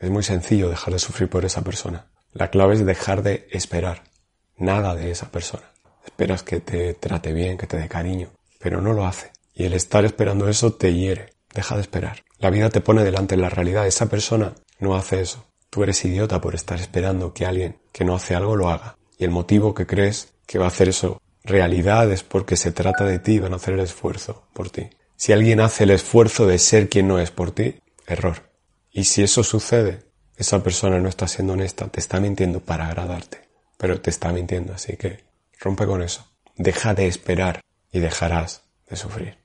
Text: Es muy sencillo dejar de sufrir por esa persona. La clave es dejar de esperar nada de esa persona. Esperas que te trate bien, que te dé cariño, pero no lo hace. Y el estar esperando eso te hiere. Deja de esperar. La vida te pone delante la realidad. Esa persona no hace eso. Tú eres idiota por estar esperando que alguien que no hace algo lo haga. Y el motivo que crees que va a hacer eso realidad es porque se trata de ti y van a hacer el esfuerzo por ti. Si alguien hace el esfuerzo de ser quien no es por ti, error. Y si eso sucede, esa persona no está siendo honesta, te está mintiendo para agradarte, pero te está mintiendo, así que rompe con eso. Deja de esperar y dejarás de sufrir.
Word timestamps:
Es 0.00 0.08
muy 0.10 0.22
sencillo 0.22 0.70
dejar 0.70 0.94
de 0.94 0.98
sufrir 0.98 1.28
por 1.28 1.44
esa 1.44 1.62
persona. 1.62 2.06
La 2.32 2.48
clave 2.48 2.74
es 2.74 2.86
dejar 2.86 3.22
de 3.22 3.46
esperar 3.50 4.02
nada 4.56 4.94
de 4.94 5.10
esa 5.10 5.30
persona. 5.30 5.64
Esperas 6.06 6.42
que 6.42 6.60
te 6.60 6.94
trate 6.94 7.34
bien, 7.34 7.58
que 7.58 7.66
te 7.66 7.76
dé 7.76 7.86
cariño, 7.86 8.30
pero 8.58 8.80
no 8.80 8.94
lo 8.94 9.06
hace. 9.06 9.30
Y 9.54 9.64
el 9.64 9.74
estar 9.74 10.06
esperando 10.06 10.48
eso 10.48 10.72
te 10.72 10.94
hiere. 10.94 11.34
Deja 11.52 11.74
de 11.74 11.82
esperar. 11.82 12.22
La 12.38 12.48
vida 12.48 12.70
te 12.70 12.80
pone 12.80 13.04
delante 13.04 13.36
la 13.36 13.50
realidad. 13.50 13.86
Esa 13.86 14.06
persona 14.06 14.54
no 14.78 14.96
hace 14.96 15.20
eso. 15.20 15.44
Tú 15.68 15.82
eres 15.82 16.02
idiota 16.02 16.40
por 16.40 16.54
estar 16.54 16.80
esperando 16.80 17.34
que 17.34 17.44
alguien 17.44 17.78
que 17.92 18.04
no 18.04 18.14
hace 18.14 18.34
algo 18.34 18.56
lo 18.56 18.70
haga. 18.70 18.96
Y 19.18 19.24
el 19.24 19.30
motivo 19.30 19.74
que 19.74 19.86
crees 19.86 20.32
que 20.46 20.58
va 20.58 20.64
a 20.64 20.68
hacer 20.68 20.88
eso 20.88 21.20
realidad 21.44 22.10
es 22.10 22.22
porque 22.22 22.56
se 22.56 22.72
trata 22.72 23.04
de 23.04 23.18
ti 23.18 23.32
y 23.32 23.38
van 23.38 23.52
a 23.52 23.56
hacer 23.56 23.74
el 23.74 23.80
esfuerzo 23.80 24.46
por 24.54 24.70
ti. 24.70 24.88
Si 25.16 25.32
alguien 25.32 25.60
hace 25.60 25.84
el 25.84 25.90
esfuerzo 25.90 26.46
de 26.46 26.58
ser 26.58 26.88
quien 26.88 27.06
no 27.06 27.18
es 27.18 27.30
por 27.30 27.50
ti, 27.50 27.76
error. 28.06 28.49
Y 28.90 29.04
si 29.04 29.22
eso 29.22 29.42
sucede, 29.44 30.04
esa 30.36 30.62
persona 30.62 30.98
no 30.98 31.08
está 31.08 31.28
siendo 31.28 31.52
honesta, 31.52 31.88
te 31.88 32.00
está 32.00 32.18
mintiendo 32.20 32.60
para 32.60 32.86
agradarte, 32.86 33.48
pero 33.76 34.00
te 34.00 34.10
está 34.10 34.32
mintiendo, 34.32 34.72
así 34.72 34.96
que 34.96 35.24
rompe 35.60 35.86
con 35.86 36.02
eso. 36.02 36.26
Deja 36.56 36.94
de 36.94 37.06
esperar 37.06 37.60
y 37.92 38.00
dejarás 38.00 38.62
de 38.88 38.96
sufrir. 38.96 39.39